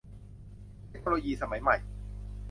[0.89, 1.77] เทคโนโลยีสมัยใหม่